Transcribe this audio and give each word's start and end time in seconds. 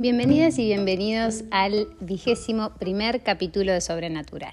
Bienvenidas 0.00 0.60
y 0.60 0.66
bienvenidos 0.66 1.42
al 1.50 1.88
vigésimo 1.98 2.70
primer 2.78 3.24
capítulo 3.24 3.72
de 3.72 3.80
Sobrenatural. 3.80 4.52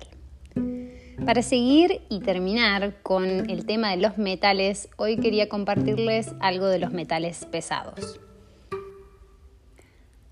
Para 1.24 1.44
seguir 1.44 2.02
y 2.10 2.22
terminar 2.22 2.96
con 3.04 3.48
el 3.48 3.68
tema 3.68 3.92
de 3.92 3.98
los 3.98 4.18
metales, 4.18 4.90
hoy 4.98 5.18
quería 5.18 5.48
compartirles 5.48 6.34
algo 6.40 6.66
de 6.66 6.80
los 6.80 6.94
metales 6.94 7.46
pesados. 7.46 8.20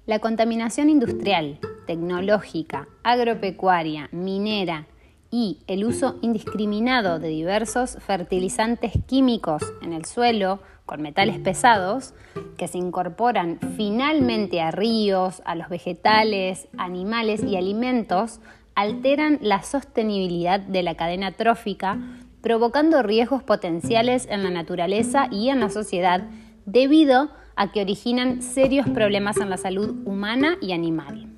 La 0.08 0.18
contaminación 0.18 0.90
industrial, 0.90 1.60
tecnológica, 1.86 2.88
agropecuaria, 3.04 4.10
minera 4.12 4.88
y 5.34 5.58
el 5.66 5.84
uso 5.84 6.20
indiscriminado 6.22 7.18
de 7.18 7.30
diversos 7.30 7.98
fertilizantes 8.06 8.92
químicos 9.08 9.64
en 9.82 9.92
el 9.92 10.06
suelo 10.06 10.60
con 10.86 11.02
metales 11.02 11.40
pesados 11.40 12.14
que 12.56 12.68
se 12.68 12.78
incorporan 12.78 13.58
finalmente 13.76 14.62
a 14.62 14.70
ríos, 14.70 15.42
a 15.46 15.56
los 15.56 15.70
vegetales, 15.70 16.68
animales 16.78 17.44
y 17.44 17.56
alimentos 17.56 18.42
alteran 18.76 19.40
la 19.42 19.64
sostenibilidad 19.64 20.60
de 20.60 20.84
la 20.84 20.94
cadena 20.94 21.32
trófica, 21.32 21.98
provocando 22.42 23.02
riesgos 23.02 23.42
potenciales 23.42 24.28
en 24.30 24.44
la 24.44 24.52
naturaleza 24.52 25.30
y 25.32 25.50
en 25.50 25.62
la 25.62 25.70
sociedad 25.72 26.30
debido 26.68 27.32
a 27.56 27.72
que 27.72 27.82
originan 27.82 28.44
serios 28.44 28.88
problemas 28.88 29.38
en 29.38 29.50
la 29.50 29.58
salud 29.58 29.96
humana 30.06 30.58
y 30.62 30.74
animal. 30.74 31.33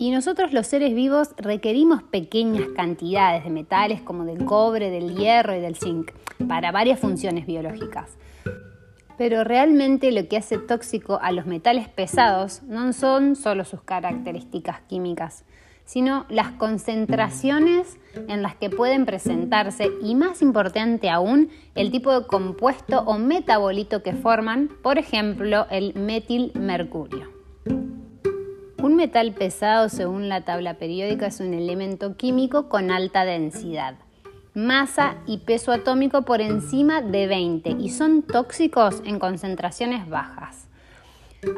Y 0.00 0.12
nosotros 0.12 0.54
los 0.54 0.66
seres 0.66 0.94
vivos 0.94 1.34
requerimos 1.36 2.02
pequeñas 2.02 2.68
cantidades 2.74 3.44
de 3.44 3.50
metales 3.50 4.00
como 4.00 4.24
del 4.24 4.46
cobre, 4.46 4.88
del 4.88 5.14
hierro 5.14 5.54
y 5.54 5.60
del 5.60 5.76
zinc 5.76 6.12
para 6.48 6.72
varias 6.72 6.98
funciones 6.98 7.46
biológicas. 7.46 8.16
Pero 9.18 9.44
realmente 9.44 10.10
lo 10.10 10.26
que 10.26 10.38
hace 10.38 10.56
tóxico 10.56 11.18
a 11.20 11.32
los 11.32 11.44
metales 11.44 11.86
pesados 11.90 12.62
no 12.62 12.94
son 12.94 13.36
solo 13.36 13.66
sus 13.66 13.82
características 13.82 14.80
químicas, 14.88 15.44
sino 15.84 16.24
las 16.30 16.52
concentraciones 16.52 17.98
en 18.26 18.40
las 18.40 18.54
que 18.54 18.70
pueden 18.70 19.04
presentarse 19.04 19.90
y 20.00 20.14
más 20.14 20.40
importante 20.40 21.10
aún, 21.10 21.50
el 21.74 21.90
tipo 21.90 22.18
de 22.18 22.26
compuesto 22.26 23.00
o 23.00 23.18
metabolito 23.18 24.02
que 24.02 24.14
forman, 24.14 24.70
por 24.82 24.96
ejemplo, 24.96 25.66
el 25.70 25.92
metilmercurio. 25.94 27.38
Un 28.82 28.96
metal 28.96 29.34
pesado, 29.34 29.90
según 29.90 30.30
la 30.30 30.40
tabla 30.40 30.74
periódica, 30.74 31.26
es 31.26 31.40
un 31.40 31.52
elemento 31.52 32.16
químico 32.16 32.70
con 32.70 32.90
alta 32.90 33.26
densidad, 33.26 33.96
masa 34.54 35.16
y 35.26 35.38
peso 35.38 35.72
atómico 35.72 36.22
por 36.22 36.40
encima 36.40 37.02
de 37.02 37.26
20 37.26 37.76
y 37.78 37.90
son 37.90 38.22
tóxicos 38.22 39.02
en 39.04 39.18
concentraciones 39.18 40.08
bajas. 40.08 40.66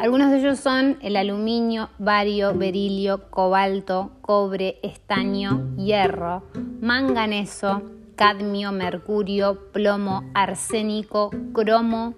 Algunos 0.01 0.33
de 0.33 0.39
ellos 0.39 0.59
son 0.59 0.99
el 1.01 1.15
aluminio, 1.15 1.91
bario, 1.99 2.55
berilio, 2.55 3.31
cobalto, 3.31 4.11
cobre, 4.21 4.81
estaño, 4.83 5.77
hierro, 5.77 6.43
manganeso, 6.81 7.83
cadmio, 8.17 8.73
mercurio, 8.73 9.71
plomo, 9.71 10.29
arsénico, 10.35 11.31
cromo, 11.53 12.15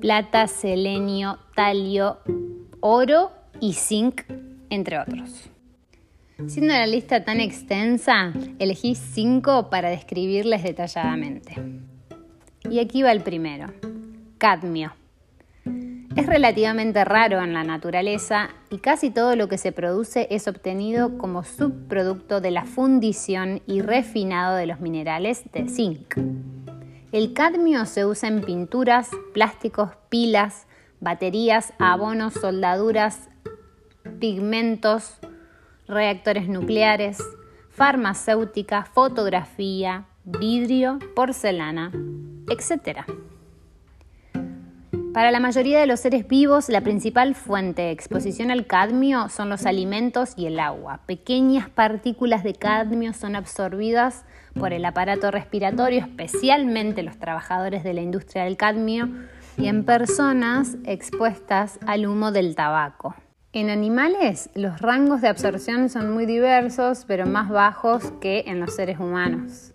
plata, 0.00 0.46
selenio, 0.46 1.38
talio, 1.54 2.18
oro 2.80 3.37
y 3.60 3.72
zinc, 3.74 4.22
entre 4.70 4.98
otros. 4.98 5.50
Siendo 6.46 6.72
la 6.72 6.86
lista 6.86 7.24
tan 7.24 7.40
extensa, 7.40 8.32
elegí 8.58 8.94
cinco 8.94 9.70
para 9.70 9.90
describirles 9.90 10.62
detalladamente. 10.62 11.56
Y 12.70 12.78
aquí 12.78 13.02
va 13.02 13.10
el 13.10 13.22
primero, 13.22 13.72
cadmio. 14.38 14.92
Es 16.16 16.26
relativamente 16.26 17.04
raro 17.04 17.40
en 17.42 17.52
la 17.52 17.64
naturaleza 17.64 18.50
y 18.70 18.78
casi 18.78 19.10
todo 19.10 19.36
lo 19.36 19.48
que 19.48 19.58
se 19.58 19.72
produce 19.72 20.26
es 20.30 20.48
obtenido 20.48 21.16
como 21.18 21.44
subproducto 21.44 22.40
de 22.40 22.50
la 22.50 22.64
fundición 22.64 23.62
y 23.66 23.82
refinado 23.82 24.56
de 24.56 24.66
los 24.66 24.80
minerales 24.80 25.42
de 25.52 25.68
zinc. 25.68 26.16
El 27.12 27.32
cadmio 27.32 27.86
se 27.86 28.04
usa 28.04 28.28
en 28.28 28.42
pinturas, 28.42 29.10
plásticos, 29.32 29.90
pilas, 30.08 30.66
baterías, 31.00 31.72
abonos, 31.78 32.34
soldaduras, 32.34 33.28
pigmentos, 34.18 35.18
reactores 35.86 36.48
nucleares, 36.48 37.18
farmacéutica, 37.70 38.84
fotografía, 38.84 40.06
vidrio, 40.24 40.98
porcelana, 41.14 41.92
etc. 42.50 43.06
Para 45.14 45.30
la 45.30 45.40
mayoría 45.40 45.80
de 45.80 45.86
los 45.86 46.00
seres 46.00 46.28
vivos, 46.28 46.68
la 46.68 46.82
principal 46.82 47.34
fuente 47.34 47.82
de 47.82 47.90
exposición 47.90 48.50
al 48.50 48.66
cadmio 48.66 49.28
son 49.28 49.48
los 49.48 49.64
alimentos 49.64 50.34
y 50.36 50.46
el 50.46 50.60
agua. 50.60 51.00
Pequeñas 51.06 51.70
partículas 51.70 52.44
de 52.44 52.52
cadmio 52.54 53.14
son 53.14 53.34
absorbidas 53.34 54.24
por 54.54 54.72
el 54.72 54.84
aparato 54.84 55.30
respiratorio, 55.30 56.00
especialmente 56.00 57.02
los 57.02 57.18
trabajadores 57.18 57.84
de 57.84 57.94
la 57.94 58.02
industria 58.02 58.44
del 58.44 58.56
cadmio, 58.56 59.08
y 59.56 59.66
en 59.66 59.84
personas 59.84 60.76
expuestas 60.84 61.80
al 61.86 62.06
humo 62.06 62.30
del 62.30 62.54
tabaco. 62.54 63.14
En 63.58 63.70
animales, 63.70 64.50
los 64.54 64.80
rangos 64.80 65.20
de 65.20 65.26
absorción 65.26 65.88
son 65.88 66.14
muy 66.14 66.26
diversos, 66.26 67.04
pero 67.08 67.26
más 67.26 67.48
bajos 67.48 68.12
que 68.20 68.44
en 68.46 68.60
los 68.60 68.76
seres 68.76 69.00
humanos. 69.00 69.74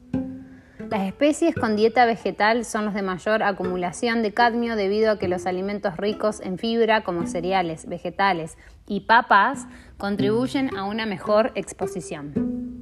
Las 0.90 1.02
especies 1.02 1.54
con 1.54 1.76
dieta 1.76 2.06
vegetal 2.06 2.64
son 2.64 2.86
los 2.86 2.94
de 2.94 3.02
mayor 3.02 3.44
acumulación 3.44 4.24
de 4.24 4.34
cadmio 4.34 4.78
debido 4.78 5.12
a 5.12 5.20
que 5.20 5.28
los 5.28 5.46
alimentos 5.46 5.98
ricos 5.98 6.40
en 6.40 6.58
fibra 6.58 7.04
como 7.04 7.28
cereales, 7.28 7.86
vegetales 7.86 8.58
y 8.88 9.02
papas 9.02 9.68
contribuyen 9.98 10.78
a 10.78 10.86
una 10.86 11.06
mejor 11.06 11.52
exposición. 11.56 12.73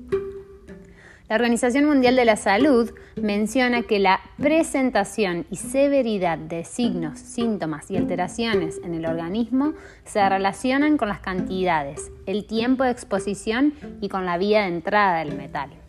La 1.31 1.37
Organización 1.37 1.85
Mundial 1.85 2.17
de 2.17 2.25
la 2.25 2.35
Salud 2.35 2.91
menciona 3.15 3.83
que 3.83 3.99
la 3.99 4.19
presentación 4.37 5.45
y 5.49 5.55
severidad 5.55 6.37
de 6.37 6.65
signos, 6.65 7.19
síntomas 7.19 7.89
y 7.89 7.95
alteraciones 7.95 8.81
en 8.83 8.95
el 8.95 9.05
organismo 9.05 9.71
se 10.03 10.27
relacionan 10.27 10.97
con 10.97 11.07
las 11.07 11.21
cantidades, 11.21 12.11
el 12.25 12.43
tiempo 12.43 12.83
de 12.83 12.91
exposición 12.91 13.73
y 14.01 14.09
con 14.09 14.25
la 14.25 14.37
vía 14.37 14.63
de 14.63 14.75
entrada 14.75 15.19
del 15.19 15.37
metal. 15.37 15.80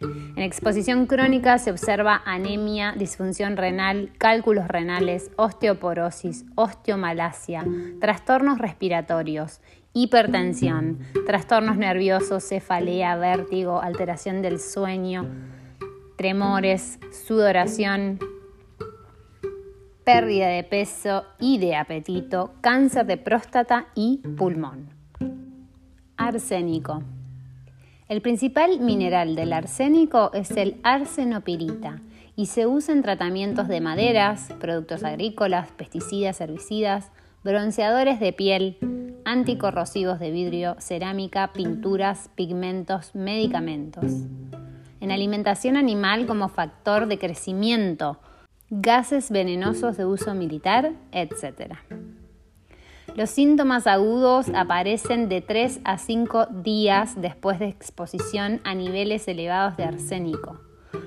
En 0.00 0.42
exposición 0.42 1.06
crónica 1.06 1.58
se 1.58 1.70
observa 1.70 2.20
anemia, 2.26 2.92
disfunción 2.96 3.56
renal, 3.56 4.12
cálculos 4.18 4.68
renales, 4.68 5.30
osteoporosis, 5.36 6.44
osteomalacia, 6.54 7.64
trastornos 7.98 8.58
respiratorios, 8.58 9.60
hipertensión, 9.94 10.98
trastornos 11.26 11.78
nerviosos, 11.78 12.44
cefalea, 12.44 13.16
vértigo, 13.16 13.80
alteración 13.80 14.42
del 14.42 14.60
sueño, 14.60 15.26
tremores, 16.16 16.98
sudoración, 17.26 18.18
pérdida 20.04 20.48
de 20.48 20.62
peso 20.62 21.24
y 21.40 21.56
de 21.56 21.74
apetito, 21.74 22.52
cáncer 22.60 23.06
de 23.06 23.16
próstata 23.16 23.86
y 23.94 24.18
pulmón. 24.36 24.90
Arsénico. 26.18 27.02
El 28.08 28.22
principal 28.22 28.78
mineral 28.78 29.34
del 29.34 29.52
arsénico 29.52 30.30
es 30.32 30.52
el 30.52 30.76
arsenopirita 30.84 32.02
y 32.36 32.46
se 32.46 32.64
usa 32.64 32.94
en 32.94 33.02
tratamientos 33.02 33.66
de 33.66 33.80
maderas, 33.80 34.54
productos 34.60 35.02
agrícolas, 35.02 35.72
pesticidas, 35.72 36.40
herbicidas, 36.40 37.10
bronceadores 37.42 38.20
de 38.20 38.32
piel, 38.32 38.78
anticorrosivos 39.24 40.20
de 40.20 40.30
vidrio, 40.30 40.76
cerámica, 40.78 41.52
pinturas, 41.52 42.30
pigmentos, 42.36 43.12
medicamentos. 43.16 44.04
En 45.00 45.10
alimentación 45.10 45.76
animal 45.76 46.26
como 46.26 46.48
factor 46.48 47.08
de 47.08 47.18
crecimiento, 47.18 48.20
gases 48.70 49.32
venenosos 49.32 49.96
de 49.96 50.04
uso 50.04 50.32
militar, 50.32 50.92
etc. 51.10 51.74
Los 53.16 53.30
síntomas 53.30 53.86
agudos 53.86 54.48
aparecen 54.54 55.28
de 55.28 55.40
3 55.40 55.80
a 55.84 55.96
5 55.96 56.46
días 56.62 57.20
después 57.20 57.58
de 57.58 57.68
exposición 57.68 58.60
a 58.64 58.74
niveles 58.74 59.26
elevados 59.26 59.76
de 59.76 59.84
arsénico. 59.84 60.60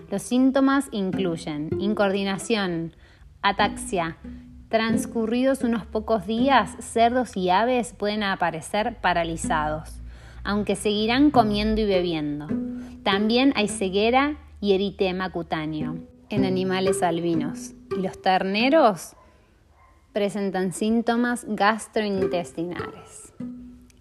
Los 0.10 0.24
síntomas 0.24 0.88
incluyen 0.92 1.70
incoordinación, 1.80 2.96
ataxia, 3.44 4.18
Transcurridos 4.70 5.64
unos 5.64 5.88
pocos 5.88 6.28
días, 6.28 6.76
cerdos 6.80 7.36
y 7.36 7.50
aves 7.50 7.96
pueden 7.98 8.22
aparecer 8.22 8.98
paralizados, 9.02 10.00
aunque 10.44 10.76
seguirán 10.76 11.32
comiendo 11.32 11.82
y 11.82 11.86
bebiendo. 11.86 12.46
También 13.02 13.52
hay 13.56 13.68
ceguera 13.68 14.38
y 14.62 14.74
eritema 14.74 15.32
cutáneo 15.32 15.98
en 16.30 16.46
animales 16.46 17.02
albinos. 17.02 17.74
Y 17.98 18.02
los 18.02 18.22
terneros 18.22 19.16
presentan 20.20 20.74
síntomas 20.74 21.46
gastrointestinales. 21.48 23.32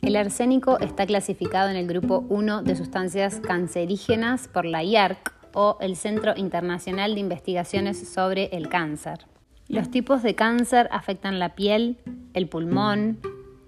El 0.03 0.17
arsénico 0.17 0.81
está 0.81 1.07
clasificado 1.07 1.71
en 1.71 1.77
el 1.77 1.87
grupo 1.87 2.25
1 2.29 2.65
de 2.65 2.75
sustancias 2.75 3.39
cancerígenas 3.39 4.49
por 4.49 4.65
la 4.65 4.83
IARC 4.83 5.33
o 5.55 5.79
el 5.81 5.95
Centro 5.95 6.33
Internacional 6.37 7.15
de 7.15 7.21
Investigaciones 7.21 8.09
sobre 8.09 8.47
el 8.47 8.69
Cáncer. 8.69 9.27
Los 9.69 9.93
tipos 9.93 10.25
de 10.25 10.35
cáncer 10.35 10.89
afectan 10.91 11.39
la 11.39 11.55
piel, 11.55 11.99
el 12.35 12.49
pulmón, 12.49 13.21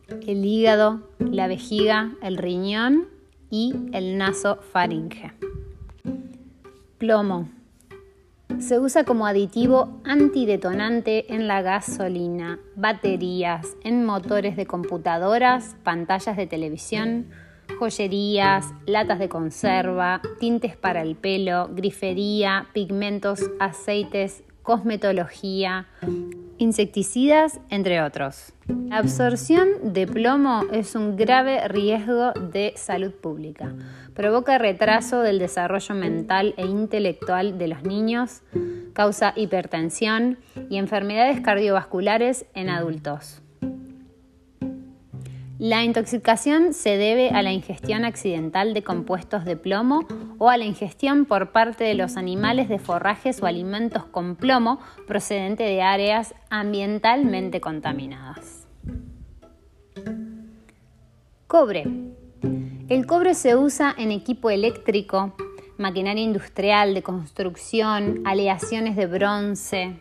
el 0.08 0.44
hígado, 0.44 1.08
la 1.20 1.46
vejiga, 1.46 2.10
el 2.20 2.36
riñón 2.36 3.06
y 3.48 3.76
el 3.92 4.18
nasofaringe. 4.18 5.34
Plomo. 6.98 7.59
Se 8.60 8.78
usa 8.78 9.04
como 9.04 9.26
aditivo 9.26 10.00
antidetonante 10.04 11.32
en 11.34 11.48
la 11.48 11.62
gasolina, 11.62 12.60
baterías, 12.76 13.66
en 13.84 14.04
motores 14.04 14.54
de 14.54 14.66
computadoras, 14.66 15.76
pantallas 15.82 16.36
de 16.36 16.46
televisión, 16.46 17.30
joyerías, 17.78 18.66
latas 18.84 19.18
de 19.18 19.30
conserva, 19.30 20.20
tintes 20.38 20.76
para 20.76 21.00
el 21.00 21.16
pelo, 21.16 21.70
grifería, 21.72 22.68
pigmentos, 22.74 23.50
aceites, 23.58 24.44
cosmetología, 24.62 25.86
insecticidas, 26.60 27.58
entre 27.70 28.02
otros. 28.02 28.52
La 28.88 28.98
absorción 28.98 29.92
de 29.92 30.06
plomo 30.06 30.62
es 30.72 30.94
un 30.94 31.16
grave 31.16 31.66
riesgo 31.68 32.32
de 32.32 32.74
salud 32.76 33.12
pública. 33.12 33.74
Provoca 34.14 34.58
retraso 34.58 35.22
del 35.22 35.38
desarrollo 35.38 35.94
mental 35.94 36.54
e 36.58 36.66
intelectual 36.66 37.56
de 37.58 37.68
los 37.68 37.82
niños, 37.82 38.42
causa 38.92 39.32
hipertensión 39.36 40.38
y 40.68 40.76
enfermedades 40.76 41.40
cardiovasculares 41.40 42.44
en 42.54 42.68
adultos. 42.68 43.40
La 45.60 45.84
intoxicación 45.84 46.72
se 46.72 46.96
debe 46.96 47.28
a 47.28 47.42
la 47.42 47.52
ingestión 47.52 48.06
accidental 48.06 48.72
de 48.72 48.82
compuestos 48.82 49.44
de 49.44 49.58
plomo 49.58 50.06
o 50.38 50.48
a 50.48 50.56
la 50.56 50.64
ingestión 50.64 51.26
por 51.26 51.52
parte 51.52 51.84
de 51.84 51.92
los 51.92 52.16
animales 52.16 52.70
de 52.70 52.78
forrajes 52.78 53.42
o 53.42 53.46
alimentos 53.46 54.06
con 54.06 54.36
plomo 54.36 54.80
procedente 55.06 55.64
de 55.64 55.82
áreas 55.82 56.34
ambientalmente 56.48 57.60
contaminadas. 57.60 58.66
Cobre. 61.46 61.84
El 62.88 63.04
cobre 63.04 63.34
se 63.34 63.54
usa 63.54 63.94
en 63.98 64.12
equipo 64.12 64.48
eléctrico, 64.48 65.34
maquinaria 65.76 66.24
industrial 66.24 66.94
de 66.94 67.02
construcción, 67.02 68.22
aleaciones 68.24 68.96
de 68.96 69.06
bronce, 69.06 70.00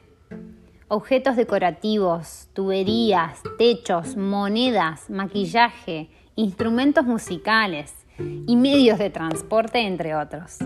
objetos 0.90 1.36
decorativos, 1.36 2.50
tuberías, 2.54 3.42
techos, 3.58 4.18
monedas, 4.18 5.10
maquillaje, 5.10 6.10
instrumentos 6.36 7.06
musicales 7.06 7.94
y 8.18 8.56
medios 8.56 9.00
de 9.00 9.10
transporte, 9.10 9.80
entre 9.80 10.16
otros. 10.16 10.58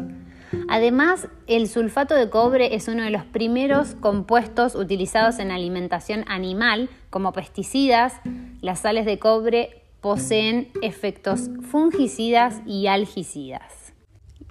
Además, 0.70 1.28
el 1.48 1.68
sulfato 1.68 2.16
de 2.16 2.30
cobre 2.30 2.75
es 2.75 2.88
uno 2.88 3.04
de 3.04 3.10
los 3.10 3.25
primeros 3.25 3.96
compuestos 3.96 4.75
utilizados 4.75 5.40
en 5.40 5.52
alimentación 5.52 6.24
animal 6.28 6.90
como 7.10 7.34
pesticidas. 7.34 8.14
Las 8.62 8.80
sales 8.80 9.06
de 9.06 9.19
cobre 9.19 9.84
poseen 10.00 10.72
efectos 10.81 11.50
fungicidas 11.69 12.62
y 12.66 12.88
algicidas. 12.88 13.82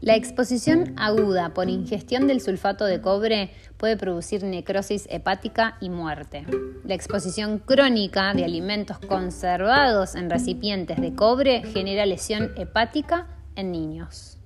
La 0.02 0.16
exposición 0.16 0.94
aguda 0.96 1.54
por 1.54 1.70
ingestión 1.70 2.26
del 2.26 2.40
sulfato 2.40 2.86
de 2.86 3.00
cobre 3.00 3.52
puede 3.76 3.96
producir 3.96 4.42
necrosis 4.42 5.06
hepática 5.08 5.76
y 5.80 5.90
muerte. 5.90 6.44
La 6.84 6.94
exposición 6.94 7.60
crónica 7.60 8.34
de 8.34 8.44
alimentos 8.44 8.98
conservados 8.98 10.16
en 10.16 10.28
recipientes 10.28 11.00
de 11.00 11.14
cobre 11.14 11.62
genera 11.72 12.04
lesión 12.04 12.50
hepática 12.56 13.28
en 13.54 13.70
niños. 13.70 14.38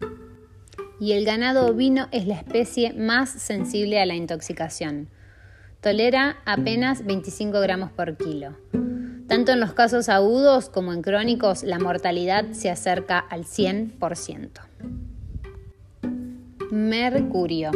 Y 1.00 1.12
el 1.12 1.24
ganado 1.24 1.66
ovino 1.68 2.08
es 2.10 2.26
la 2.26 2.34
especie 2.34 2.92
más 2.92 3.30
sensible 3.30 3.98
a 3.98 4.04
la 4.04 4.14
intoxicación. 4.14 5.08
Tolera 5.80 6.36
apenas 6.44 7.06
25 7.06 7.60
gramos 7.60 7.90
por 7.92 8.18
kilo. 8.18 8.58
Tanto 9.26 9.52
en 9.52 9.60
los 9.60 9.72
casos 9.72 10.10
agudos 10.10 10.68
como 10.68 10.92
en 10.92 11.00
crónicos, 11.00 11.62
la 11.62 11.78
mortalidad 11.78 12.52
se 12.52 12.68
acerca 12.68 13.18
al 13.18 13.44
100%. 13.44 14.50
Mercurio. 16.76 17.70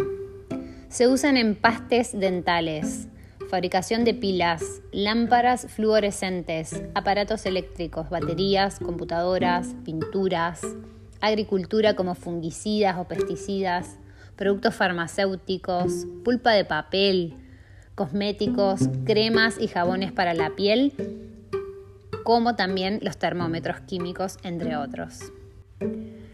Se 0.91 1.09
usan 1.09 1.39
en 1.39 1.55
pastes 1.55 2.13
dentales, 2.13 3.09
fabricación 3.49 4.05
de 4.05 4.13
pilas, 4.13 4.83
lámparas 4.93 5.67
fluorescentes, 5.69 6.83
aparatos 6.95 7.47
eléctricos, 7.47 8.11
baterías, 8.11 8.79
computadoras, 8.79 9.75
pinturas, 9.87 10.61
agricultura 11.23 11.97
como 11.97 12.15
fungicidas 12.15 12.99
o 12.99 13.05
pesticidas, 13.05 13.97
productos 14.37 14.75
farmacéuticos, 14.75 16.07
pulpa 16.23 16.53
de 16.53 16.67
papel, 16.67 17.35
cosméticos, 17.95 18.83
cremas 19.07 19.59
y 19.59 19.69
jabones 19.69 20.13
para 20.13 20.35
la 20.35 20.51
piel, 20.51 20.93
como 22.23 22.55
también 22.55 22.99
los 23.01 23.17
termómetros 23.17 23.81
químicos, 23.81 24.37
entre 24.43 24.77
otros. 24.77 25.33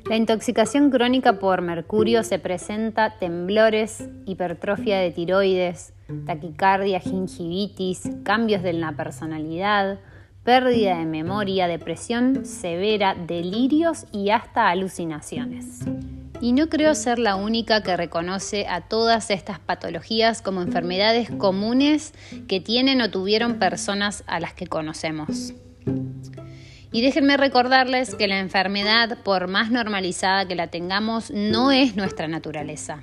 La 0.08 0.16
intoxicación 0.16 0.90
crónica 0.90 1.40
por 1.40 1.62
mercurio 1.62 2.22
se 2.22 2.38
presenta 2.38 3.18
temblores, 3.18 4.08
hipertrofia 4.24 4.98
de 4.98 5.10
tiroides, 5.10 5.94
taquicardia, 6.26 7.00
gingivitis, 7.00 8.08
cambios 8.22 8.62
de 8.62 8.72
la 8.72 8.92
personalidad, 8.92 9.98
pérdida 10.44 10.96
de 10.98 11.06
memoria, 11.06 11.66
depresión 11.66 12.46
severa, 12.46 13.16
delirios 13.16 14.06
y 14.12 14.30
hasta 14.30 14.68
alucinaciones. 14.68 15.80
Y 16.40 16.52
no 16.52 16.68
creo 16.68 16.94
ser 16.94 17.18
la 17.18 17.34
única 17.34 17.82
que 17.82 17.96
reconoce 17.96 18.68
a 18.68 18.82
todas 18.82 19.32
estas 19.32 19.58
patologías 19.58 20.40
como 20.40 20.62
enfermedades 20.62 21.30
comunes 21.30 22.14
que 22.46 22.60
tienen 22.60 23.00
o 23.00 23.10
tuvieron 23.10 23.58
personas 23.58 24.22
a 24.28 24.38
las 24.38 24.54
que 24.54 24.68
conocemos. 24.68 25.52
Y 26.96 27.02
déjenme 27.02 27.36
recordarles 27.36 28.14
que 28.14 28.26
la 28.26 28.38
enfermedad, 28.38 29.18
por 29.22 29.48
más 29.48 29.70
normalizada 29.70 30.48
que 30.48 30.54
la 30.54 30.68
tengamos, 30.68 31.30
no 31.30 31.70
es 31.70 31.94
nuestra 31.94 32.26
naturaleza. 32.26 33.02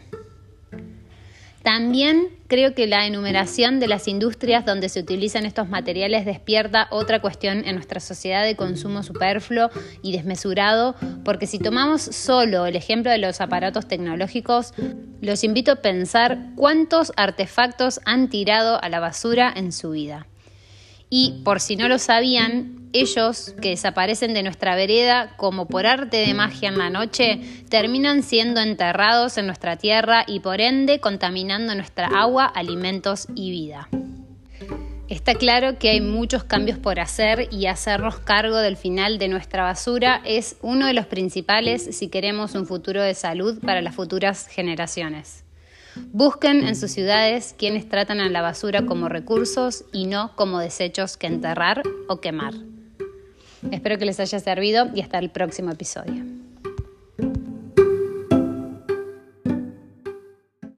También 1.62 2.30
creo 2.48 2.74
que 2.74 2.88
la 2.88 3.06
enumeración 3.06 3.80
de 3.80 3.88
las 3.88 4.07
industrias 4.07 4.66
donde 4.66 4.90
se 4.90 5.00
utilizan 5.00 5.45
estos 5.45 5.69
materiales 5.69 6.25
despierta 6.25 6.88
otra 6.90 7.22
cuestión 7.22 7.66
en 7.68 7.75
nuestra 7.75 8.00
sociedad 8.00 8.44
de 8.44 8.56
consumo 8.56 9.04
superfluo 9.04 9.69
y 10.01 10.12
desmesurado, 10.12 10.95
porque 11.24 11.45
si 11.45 11.60
tomamos 11.60 12.01
solo 12.01 12.66
el 12.66 12.75
ejemplo 12.75 13.12
de 13.12 13.19
los 13.19 13.42
aparatos 13.42 13.88
tecnológicos, 13.88 14.74
los 15.22 15.44
invito 15.44 15.72
a 15.72 15.84
pensar 15.84 16.40
cuántos 16.56 17.13
artefactos 17.16 18.01
han 18.06 18.28
tirado 18.28 18.81
a 18.81 18.90
la 18.90 19.00
basura 19.00 19.54
en 19.56 19.72
su 19.72 19.92
vida. 19.92 20.25
Y 21.15 21.43
por 21.43 21.59
si 21.59 21.75
no 21.75 21.87
lo 21.87 21.99
sabían, 21.99 22.89
ellos 22.91 23.53
que 23.61 23.69
desaparecen 23.69 24.33
de 24.33 24.41
nuestra 24.41 24.75
vereda 24.75 25.37
como 25.37 25.67
por 25.67 25.85
arte 25.85 26.17
de 26.17 26.33
magia 26.33 26.69
en 26.69 26.79
la 26.79 26.89
noche, 26.89 27.39
terminan 27.69 28.23
siendo 28.23 28.59
enterrados 28.61 29.37
en 29.37 29.45
nuestra 29.45 29.77
tierra 29.77 30.23
y 30.25 30.39
por 30.39 30.59
ende 30.59 30.99
contaminando 30.99 31.75
nuestra 31.75 32.07
agua, 32.07 32.45
alimentos 32.45 33.27
y 33.35 33.51
vida. 33.51 33.89
Está 35.07 35.35
claro 35.35 35.77
que 35.77 35.89
hay 35.89 36.01
muchos 36.01 36.45
cambios 36.45 36.79
por 36.79 36.99
hacer 36.99 37.47
y 37.51 37.67
hacernos 37.67 38.19
cargo 38.19 38.57
del 38.57 38.75
final 38.75 39.19
de 39.19 39.27
nuestra 39.27 39.61
basura 39.61 40.19
es 40.25 40.55
uno 40.63 40.87
de 40.87 40.95
los 40.95 41.05
principales 41.05 41.95
si 41.95 42.07
queremos 42.07 42.55
un 42.55 42.65
futuro 42.65 43.03
de 43.03 43.13
salud 43.13 43.59
para 43.63 43.83
las 43.83 43.93
futuras 43.93 44.47
generaciones. 44.47 45.43
Busquen 46.12 46.66
en 46.68 46.76
sus 46.76 46.92
ciudades 46.92 47.56
quienes 47.57 47.88
tratan 47.88 48.19
a 48.19 48.30
la 48.30 48.42
basura 48.42 48.85
como 48.85 49.09
recursos 49.09 49.85
y 49.92 50.06
no 50.06 50.35
como 50.35 50.59
desechos 50.59 51.18
que 51.18 51.28
enterrar 51.28 51.83
o 52.07 52.19
quemar. 52.19 52.54
Espero 53.71 53.97
que 53.97 54.06
les 54.06 54.19
haya 54.19 54.40
servido 54.40 54.90
y 54.94 55.02
hasta 55.02 55.19
el 55.19 55.30
próximo 55.30 55.71
episodio. 55.71 56.32